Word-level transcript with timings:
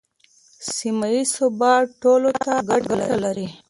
سیمه 0.75 1.07
ییز 1.13 1.27
ثبات 1.35 1.85
ټولو 2.01 2.29
ته 2.43 2.53
ګټه 2.69 3.17
لري. 3.23 3.47